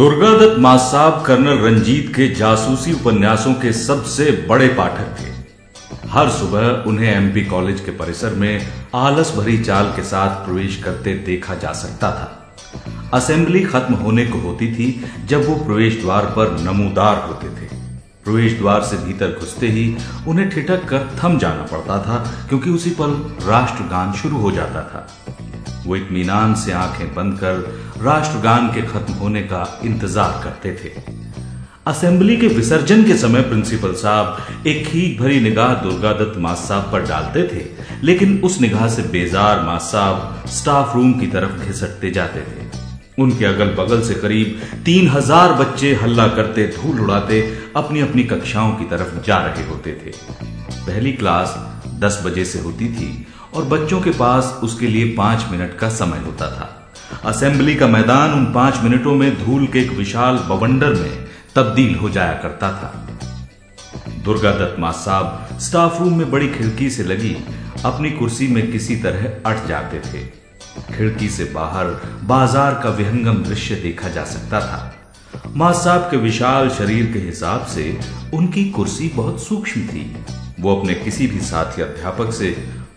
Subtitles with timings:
[0.00, 7.08] दुर्गादत्त मासाब colonel Ranjit के जासूसी उपन्यासों के सबसे बड़े पाठक थे। हर सुबह उन्हें
[7.08, 12.10] एमपी कॉलेज के परिसर में आलस भरी चाल के साथ प्रवेश करते देखा जा सकता
[12.12, 14.88] था। असेंबली खत्म होने को होती थी
[15.26, 17.68] जब वो प्रवेश द्वार पर नमूदार होते थे।
[18.24, 19.86] प्रवेश द्वार से भीतर घुसते ही
[20.28, 23.10] उन्हें ठिठक कर थम जाना पड़ता था, क्योंकि उसी पल
[23.48, 25.06] राष्ट्रगान शुरू हो जाता था।
[25.86, 30.92] वो इतमीनान से आँखें बंद कर राष्ट्रगान के खत्म होने का इंतज़ार करते थे।
[31.86, 37.06] असेंबली के विसर्जन के समय प्रिंसिपल साहब एक खीक भरी निगाह दुर्गादत्त मास साहब पर
[37.06, 37.64] डालते थे,
[38.02, 42.68] लेकिन उस निगाह से बेजार मास साहब स्टाफ रूम की तरफ़ घिसटते जाते थे।
[43.18, 47.40] उनके अगल बगल से करीब तीन हज़ार बच्चे हल्ला करते, धूल उड़ाते
[47.76, 50.12] अपनी अपनी कक्षाओं की तरफ़ जा रहे होते थे।
[50.76, 51.54] पहली क्लास
[52.00, 53.08] दस बजे से होती थी
[53.54, 56.76] और बच्चों के पास उसके लिए पाँच मिनट का समय होता था।
[57.24, 62.10] असेंबली का मैदान उन पाँच मिनटों में धूल के एक विशाल बवंडर में तब्दील हो
[62.10, 67.36] जाया करता था। दुर्गा दत्त मा साहब स्टाफ रूम में बड़ी खिड़की से लगी,
[67.84, 70.24] अपनी कुर्सी में किसी तरह अट जाते थे।
[70.96, 71.86] खिड़की से बाहर
[72.24, 74.96] बाज़ार का विहंगम दृश्य देखा जा सकता था।
[75.56, 77.98] माँ साहब के विशाल शरीर के हिसाब से
[78.34, 80.04] उनकी कुर्सी बहुत सूक्ष्म थी।
[80.60, 82.50] वो अपने किसी भी साथी अध्यापक से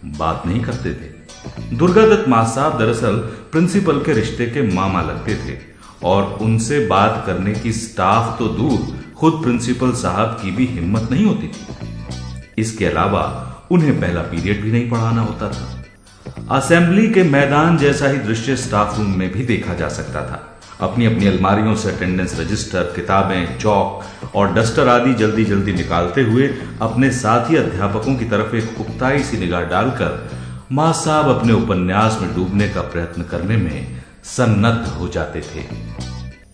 [0.04, 3.18] बात नहीं करते थे। दुर्गादत्त माँ साहब दरअसल
[3.52, 5.58] प्रिंसिपल के रिश्ते के मामा लगते थे
[6.04, 11.26] और उनसे बात करने की स्टाफ तो दूर खुद प्रिंसिपल साहब की भी हिम्मत नहीं
[11.26, 13.24] होती थी। इसके अलावा
[13.72, 18.98] उन्हें पहला पीरियड भी नहीं पढ़ाना होता था। असेंबली के मैदान जैसा ही दृश्य स्टाफ
[18.98, 20.53] रूम में भी देखा जा सकता था।
[20.84, 26.48] अपनी अपनी अलमारियों से अटेंडेंस रजिस्टर किताबें, चौक और डस्टर आदि जल्दी जल्दी निकालते हुए
[26.82, 30.30] अपने साथी अध्यापकों की तरफ़ एक उक्ताई सी निगाह डालकर
[30.72, 35.64] माँ साहब अपने उपन्यास में डूबने का प्रयत्न करने में सन्नद्ध हो जाते थे।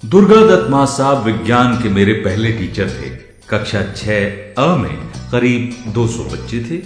[0.05, 3.09] दुर्गा दत्त माँ साहब विज्ञान के मेरे पहले टीचर थे।
[3.49, 4.95] कक्षा छह अ में
[5.31, 6.77] करीब 200 बच्चे थे।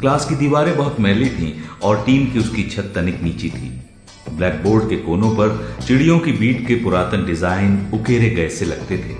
[0.00, 3.87] क्लास की दीवारें बहुत मैली थीं और टीन की उसकी छत तनिक नीची थी।
[4.28, 5.56] ब्लैक बोर्ड के कोनों पर
[5.86, 9.16] चिड़ियों की बीट के पुरातन डिज़ाइन उकेरे गए से लगते थे।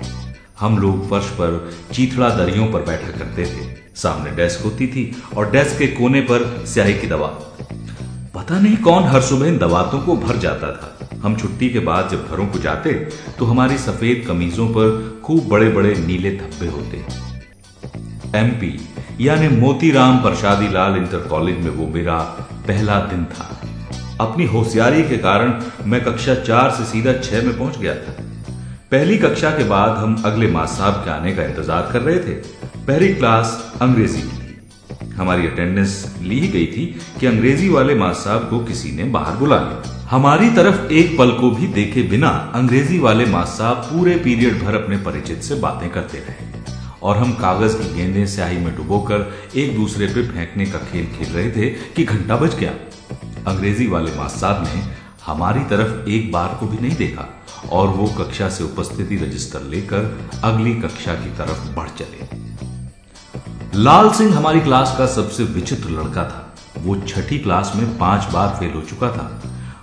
[0.59, 5.51] हम लोग फर्श पर चीथड़ा दरियों पर बैठा करते थे। सामने डेस्क होती थी और
[5.51, 7.27] डेस्क के कोने पर स्याही की दवा।
[8.35, 12.09] पता नहीं कौन हर सुबह इन दवातों को भर जाता था। हम छुट्टी के बाद
[12.09, 12.93] जब घरों को जाते
[13.39, 17.03] तो हमारी सफ़ेद कमीजों पर खूब बड़े बड़े नीले धब्बे होते।
[18.37, 18.79] एमपी
[19.21, 22.19] यानी मोतीराम प्रसादी लाल इंटर कॉलेज में वो मेरा
[22.67, 23.58] पहला दिन था।
[24.21, 25.53] अपनी होशियारी के कारण
[25.89, 28.15] मैं कक्षा चार से सीधा छह में पहुँच गया था।
[28.91, 32.33] पहली कक्षा के बाद हम अगले माँ साहब के आने का इंतज़ार कर रहे थे।
[32.87, 36.85] पहली क्लास अंग्रेज़ी की थी। हमारी अटेंडेंस ली गई थी
[37.19, 41.31] कि अंग्रेज़ी वाले माँ साहब को किसी ने बाहर बुला लिया। हमारी तरफ़ एक पल
[41.31, 45.89] को भी देखे बिना अंग्रेज़ी वाले माँ साहब पूरे पीरियड भर अपने परिचित से बातें
[45.89, 46.47] करते रहे।
[47.03, 51.33] और हम कागज़ की गेंदें स्याही में डुबोकर एक दूसरे पे फेंकने का खेल खेल
[51.33, 52.73] रहे थे कि घंटा बज गया।
[53.49, 54.81] अंग्रेज़ी वाले मास्टर ने
[55.25, 57.27] हमारी तरफ़ एक बार को भी नहीं देखा
[57.71, 62.39] और वो कक्षा से उपस्थिति रजिस्टर लेकर अगली कक्षा की तरफ़ बढ़ चले।
[63.75, 68.55] लाल सिंह हमारी क्लास का सबसे विचित्र लड़का था। वो छठी क्लास में पाँच बार
[68.59, 69.41] फेल हो चुका था।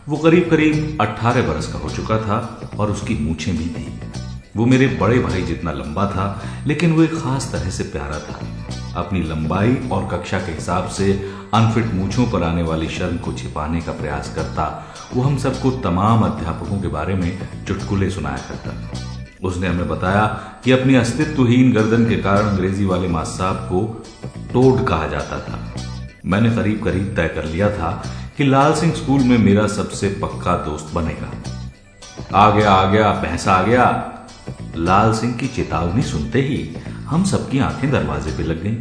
[0.09, 4.01] वो करीब करीब 18 बरस का हो चुका था और उसकी मूछें भी थी।
[4.57, 8.41] वो मेरे बड़े भाई जितना लंबा था, लेकिन वो एक खास तरह से प्यारा था।
[8.97, 11.13] अपनी लंबाई और कक्षा के हिसाब से
[11.55, 16.23] अनफिट मूछों पर आने वाली शर्म को छिपाने का प्रयास करता। वो हम सबको तमाम
[16.23, 18.99] अध्यापकों के बारे में चुटकुले सुनाया करता।
[19.45, 20.27] उसने हमें बताया
[20.65, 24.05] कि अपनी अस्तित्वहीन गर्दन के कारण अंग्रेज़ी वाले मास साहब को
[24.53, 25.75] टोड कहा जाता था।
[26.27, 28.05] मैंने करीब करीब तय कर लिया था
[28.37, 31.33] कि लाल सिंह स्कूल में मेरा सबसे पक्का दोस्त बनेगा।
[32.35, 34.13] आ गया आ गया भैंसा आ गया।
[34.77, 36.77] लाल सिंह की चेतावनी सुनते ही
[37.07, 38.77] हम सबकी आँखें दरवाजे पे लग गईं।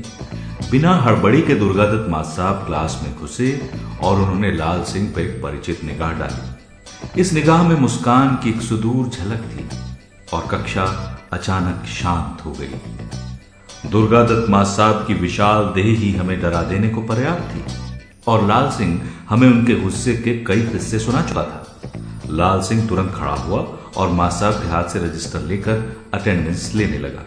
[0.71, 3.69] बिना हड़बड़ी के दुर्गादत्त मास साहब क्लास में घुसे
[4.03, 6.56] और उन्होंने लाल सिंह पर एक परिचित निगाह डाली।
[7.21, 9.69] इस निगाह में मुस्कान की एक सुदूर झलक थी
[10.33, 12.71] और कक्षा अचानक शांत हो गई।
[13.89, 17.63] दुर्गादत्त मास साहब की विशाल देह ही हमें डरा देने को पर्याप्त थी
[18.27, 21.81] और लाल सिंह हमें उनके गुस्से के कई किस्से सुना चुका था।
[22.29, 23.59] लाल सिंह तुरंत खड़ा हुआ
[23.97, 25.83] और माँ साहब के हाथ से रजिस्टर लेकर
[26.13, 27.24] अटेंडेंस लेने लगा।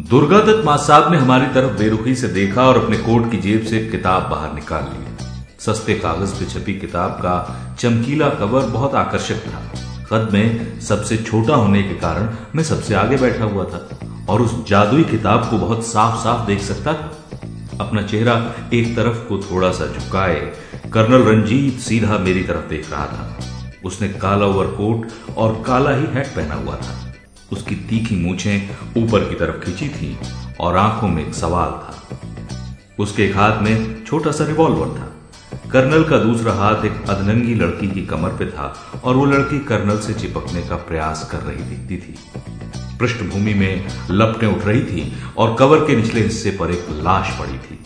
[0.00, 3.84] दुर्गादत्त माँ साहब ने हमारी तरफ़ बेरुखी से देखा और अपने कोट की जेब से
[3.86, 5.02] किताब बाहर निकाल ली
[5.60, 7.34] सस्ते कागज़ पे छपी किताब का
[7.78, 9.62] चमकीला कवर बहुत आकर्षक था।
[10.10, 13.88] कद में सबसे छोटा होने के कारण मैं सबसे आगे बैठा हुआ था
[14.28, 17.10] और उस जादुई किताब को बहुत साफ़ साफ़ देख सकता था।
[17.80, 18.34] अपना चेहरा
[18.74, 20.34] एक तरफ़ को थोड़ा सा झुकाए,
[20.92, 23.53] कर्नल रंजीत सीधा मेरी तरफ़ देख रहा था।
[23.84, 27.14] उसने काला ओवरकोट और काला ही हैट पहना हुआ था।
[27.52, 28.70] उसकी तीखी मूछें
[29.04, 30.18] ऊपर की तरफ़ खींची थी
[30.60, 32.18] और आँखों में एक सवाल था।
[32.98, 35.10] उसके एक हाथ में छोटा सा रिवॉल्वर था।
[35.70, 39.98] कर्नल का दूसरा हाथ एक अधनंगी लड़की की कमर पे था और वो लड़की कर्नल
[39.98, 42.18] से चिपकने का प्रयास कर रही दिखती थी।
[43.00, 47.58] पृष्ठभूमि में लपटें उठ रही थी और कवर के निचले हिस्से पर एक लाश पड़ी
[47.58, 47.80] थी।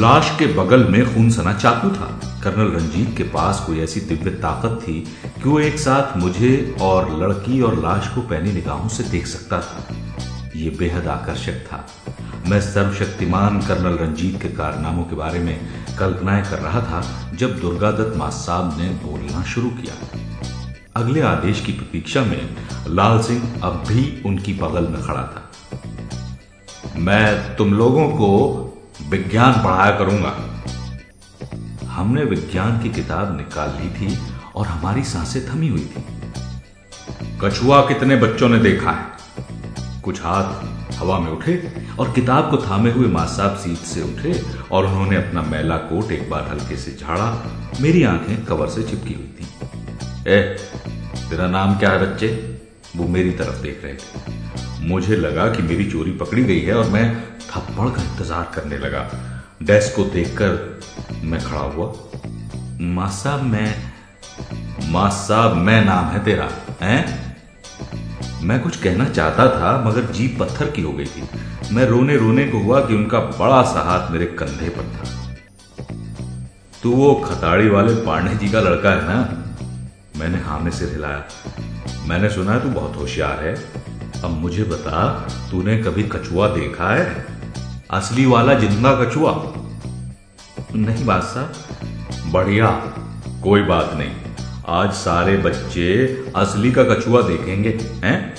[0.00, 4.30] लाश के बगल में खून सना चाकू था। कर्नल रंजीत के पास कोई ऐसी दिव्य
[4.30, 5.00] ताकत थी
[5.42, 9.60] कि वो एक साथ मुझे और लड़की और लाश को पहनी निगाहों से देख सकता
[9.60, 9.94] था।
[10.56, 11.86] ये बेहद आकर्षक था।
[12.48, 15.60] मैं सर्वशक्तिमान कर्नल रंजीत के कारनामों के बारे में
[15.98, 20.18] कल्पनाएँ कर रहा था जब दुर्गादत्त मास साहब ने बोलना शुरू किया।
[20.96, 22.56] अगले आदेश की प्रतीक्षा में
[22.88, 25.50] लाल सिंह अब भी उनकी बगल में खड़ा था।
[26.96, 28.30] मैं तुम लोगों को
[29.08, 30.57] विज्ञान पढ़ाया करूँगा।
[31.98, 34.18] हमने विज्ञान की किताब निकाल ली थी
[34.56, 36.04] और हमारी साँसें थमी हुई थी।
[37.40, 42.90] कछुआ कितने बच्चों ने देखा है। कुछ हाथ हवा में उठे और किताब को थामे
[42.90, 44.42] हुए मासाब सीट से उठे
[44.72, 47.26] और उन्होंने अपना मैला कोट एक बार हल्के से झाड़ा।
[47.80, 50.42] मेरी आँखें कवर से चिपकी हुई थी। ए,
[51.30, 52.58] तेरा नाम क्या है बच्चे?
[52.96, 56.90] वो मेरी तरफ़ देख रहे थे। मुझे लगा कि मेरी चोरी पकड़ी गई है और
[56.90, 57.04] मैं
[57.50, 59.10] थप्पड़ का इंतज़ार करने लगा।
[59.62, 60.80] डेस्क को देखकर
[61.22, 61.94] मैं खड़ा हुआ।
[62.80, 63.74] माँ साहब मैं
[64.90, 66.48] माँ साहब मैं नाम है तेरा,
[66.82, 67.28] हैं?
[68.42, 71.28] मैं कुछ कहना चाहता था, मगर जीप पत्थर की हो गई थी।
[71.72, 75.34] मैं रोने रोने को हुआ कि उनका बड़ा सा हाथ मेरे कंधे पर था।
[76.82, 79.44] तू वो खताड़ी वाले पांडे जी का लड़का है ना?
[80.18, 81.24] मैंने हाँ में सिर हिलाया।
[82.06, 83.54] मैंने सुना है तू बहुत होशियार है।
[84.24, 87.37] अब मुझे बता, तूने कभी कछुआ देखा है?
[87.90, 89.30] असली वाला ज़िंदा कछुआ
[90.76, 92.70] नहीं बादशाह बढ़िया।
[93.42, 94.10] कोई बात नहीं।
[94.70, 95.86] आज सारे बच्चे
[96.36, 97.70] असली का कछुआ देखेंगे,
[98.04, 98.34] हैं?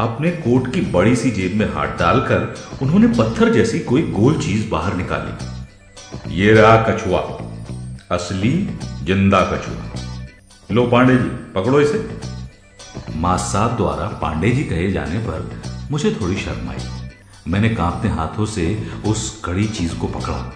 [0.00, 4.68] अपने कोट की बड़ी सी जेब में हाथ डालकर उन्होंने पत्थर जैसी कोई गोल चीज़
[4.70, 7.20] बाहर निकाली। ये रहा कछुआ।
[8.16, 8.52] असली
[9.04, 12.04] ज़िंदा कछुआ। लो पांडे जी, पकड़ो इसे।
[13.16, 15.50] माँ साहब द्वारा पांडे जी कहे जाने पर
[15.90, 17.04] मुझे थोड़ी शर्म आई।
[17.48, 18.64] मैंने कांपते हाथों से
[19.06, 20.52] उस कड़ी चीज़ को पकड़ा।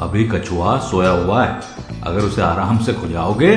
[0.00, 1.60] अभी कछुआ सोया हुआ है।
[2.02, 3.54] अगर उसे आराम से खुजाओगे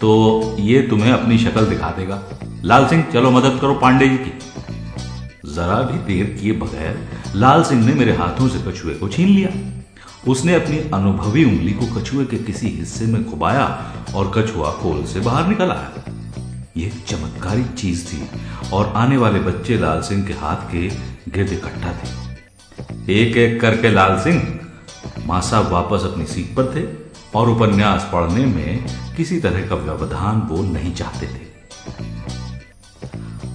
[0.00, 0.10] तो
[0.58, 2.22] ये तुम्हें अपनी शक्ल दिखा देगा।
[2.64, 4.38] लाल सिंह, चलो मदद करो पांडे जी की।
[5.54, 9.50] जरा भी देर किए बगैर लाल सिंह ने मेरे हाथों से कछुए को छीन लिया।
[10.28, 13.66] उसने अपनी अनुभवी उंगली को कछुए के किसी हिस्से में घुबाया
[14.14, 15.92] और कछुआ खोल से बाहर निकल आया।
[16.76, 18.28] यह चमत्कारी चीज़ थी
[18.72, 20.88] और आने वाले बच्चे लाल सिंह के हाथ के
[21.30, 22.08] गिरद इकट्ठा थे।
[23.12, 24.60] एक एक करके लाल सिंह
[25.26, 26.84] माँ साहब वापस अपनी सीट पर थे
[27.38, 28.86] और उपन्यास पढ़ने में
[29.16, 31.48] किसी तरह का व्यवधान वो नहीं चाहते थे।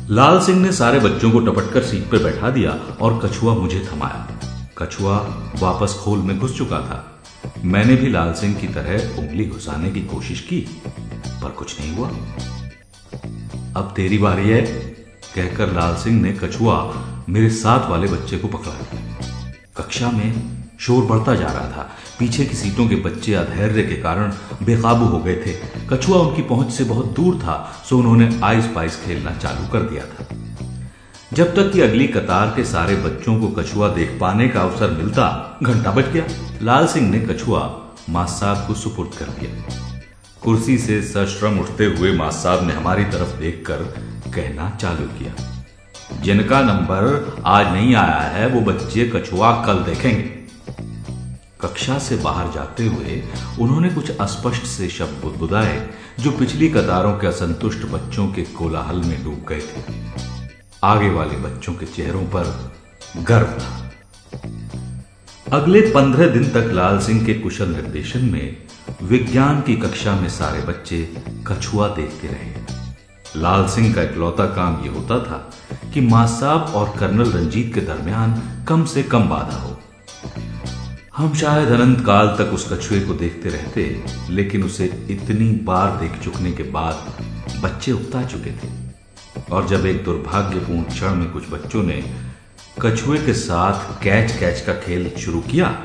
[0.10, 2.72] लाल सिंह ने सारे बच्चों को टपट कर सीट पर बैठा दिया
[3.02, 4.28] और कछुआ मुझे थमाया।
[4.78, 5.18] कछुआ
[5.60, 7.22] वापस खोल में घुस चुका था।
[7.64, 10.60] मैंने भी लाल सिंह की तरह उंगली घुसाने की कोशिश की,
[11.28, 12.12] पर कुछ नहीं हुआ।
[13.76, 14.62] अब तेरी बारी है,
[15.36, 16.94] कहकर लाल सिंह ने कछुआ
[17.30, 18.74] मेरे साथ वाले बच्चे को पकड़ा।
[19.78, 20.34] कक्षा में
[20.80, 21.90] शोर बढ़ता जा रहा था।
[22.20, 25.54] पीछे की सीटों के बच्चे अधैर्य के कारण बेकाबू हो गए थे।
[25.90, 30.06] कछुआ उनकी पहुँच से बहुत दूर था, सो उन्होंने आइस पाइस खेलना चालू कर दिया
[30.06, 30.28] था।
[31.34, 35.58] जब तक कि अगली कतार के सारे बच्चों को कछुआ देख पाने का अवसर मिलता,
[35.64, 36.24] घंटा बज गया।
[36.62, 37.80] लाल सिंह ने कछुआ
[38.10, 39.85] माँ साहब को सुपुर्द कर दिया।
[40.46, 43.78] कुर्सी से सश्रम उठते हुए माँ साहब ने हमारी तरफ़ देखकर
[44.32, 45.64] कहना चालू किया।
[46.22, 50.22] जिनका नंबर आज नहीं आया है, वो बच्चे कछुआ कल देखेंगे।
[51.62, 53.24] कक्षा से बाहर जाते हुए
[53.60, 59.24] उन्होंने कुछ अस्पष्ट से शब्द बुदबुदाए जो पिछली कतारों के असंतुष्ट बच्चों के कोलाहल में
[59.24, 59.94] डूब गए थे।
[60.84, 62.76] आगे वाले बच्चों के चेहरों पर
[63.18, 63.92] गर्व था।
[65.54, 68.65] अगले पंद्रह दिन तक लाल सिंह के कुशल निर्देशन में
[69.04, 71.14] विज्ञान की कक्षा में सारे बच्चे
[71.48, 72.54] कछुआ देखते रहे।
[73.42, 75.52] लाल सिंह का इकलौता काम यह होता था
[75.94, 79.80] कि माँ साहब और कर्नल रंजीत के दरमियान कम से कम बाधा हो।
[81.18, 86.24] हम शायद अनंत काल तक उस कछुए को देखते रहते, लेकिन उसे इतनी बार देख
[86.24, 87.24] चुकने के बाद
[87.64, 88.70] बच्चे उगता चुके थे।
[89.52, 92.14] और जब एक दुर्भाग्यपूर्ण क्षण में कुछ बच्चों ने
[92.82, 95.84] कछुए के साथ कैच कैच का खेल शुरू किया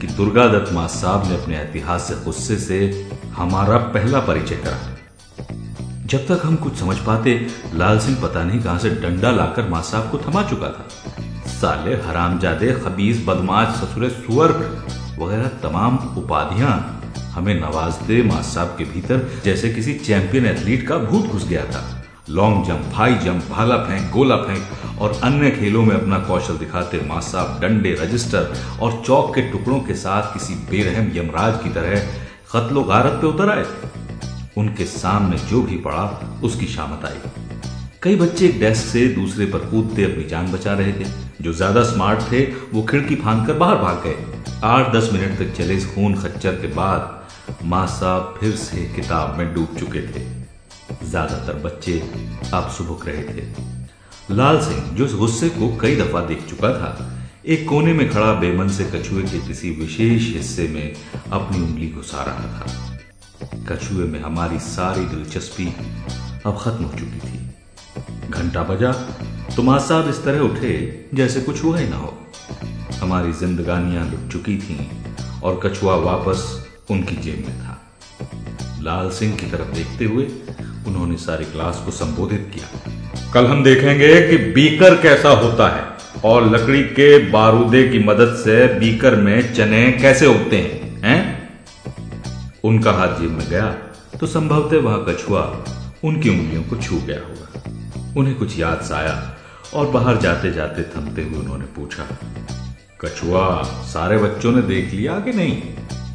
[0.00, 4.78] कि दुर्गा दत्त माँ साहब ने अपने ऐतिहासिक गुस्से से हमारा पहला परिचय करा।
[6.06, 9.82] जब तक हम कुछ समझ पाते, लाल सिंह पता नहीं कहाँ से डंडा लाकर माँ
[9.82, 10.88] साहब को थमा चुका था।
[11.50, 14.52] साले हरामजादे खबीज बदमाश, ससुरे सुअर
[15.18, 21.26] वगैरह तमाम उपाधियाँ हमें नवाजते माँ साहब के भीतर, जैसे किसी चैंपियन एथलीट का भूत
[21.26, 25.94] घुस गया था। लॉन्ग जंप, हाई जंप, भाला फेंक, गोला फेंक और अन्य खेलों में
[25.94, 28.52] अपना कौशल दिखाते माँ साहब डंडे, रजिस्टर
[28.82, 32.00] और चौक के टुकड़ों के साथ किसी बेरहम यमराज की तरह
[32.52, 33.64] कत्लो गारत पे उतर आए।
[34.58, 36.04] उनके सामने जो भी पड़ा,
[36.44, 37.30] उसकी शामत आई।
[38.02, 41.82] कई बच्चे एक डेस्क से दूसरे पर कूदते अपनी जान बचा रहे थे। जो ज़्यादा
[41.82, 44.16] स्मार्ट थे, वो खिड़की फांद कर बाहर भाग गए।
[44.64, 49.38] आठ दस मिनट तक चले इस खून खच्चर के बाद माँ साहब फिर से किताब
[49.38, 50.35] में डूब चुके थे।
[50.92, 51.98] ज़्यादातर बच्चे
[52.54, 53.44] अब सुबुक रहे थे।
[54.30, 57.12] लाल सिंह, जो इस गुस्से को कई दफ़ा देख चुका था,
[57.46, 60.94] एक कोने में खड़ा बेमन से कछुए के किसी विशेष हिस्से में
[61.32, 62.66] अपनी उंगली घुसा रहा था।
[63.68, 65.66] कछुए में हमारी सारी दिलचस्पी
[66.46, 68.92] अब खत्म हो चुकी थी। घंटा बजा
[69.56, 70.72] तो माँ साहब इस तरह उठे
[71.14, 72.16] जैसे कुछ हुआ ही ना हो।
[73.00, 74.86] हमारी जिंदगानियाँ लुट चुकी थीं
[75.42, 76.44] और कछुआ वापस
[76.90, 77.80] उनकी जेब में था।
[78.82, 80.24] लाल सिंह की तरफ़ देखते हुए
[80.86, 85.84] उन्होंने सारी क्लास को संबोधित किया। कल हम देखेंगे कि बीकर कैसा होता है
[86.24, 91.20] और लकड़ी के बारूदे की मदद से बीकर में चने कैसे उगते हैं हैं?
[92.64, 93.66] उनका हाथ जेब में गया
[94.20, 95.42] तो संभवतः वह कछुआ
[96.04, 99.36] उनकी उंगलियों को छू गया होगा। उन्हें कुछ याद सा आया
[99.74, 102.06] और बाहर जाते जाते थमते हुए उन्होंने पूछा
[103.00, 105.62] कछुआ सारे बच्चों ने देख लिया कि नहीं,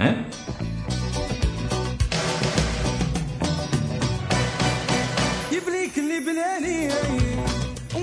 [0.02, 0.32] हैं?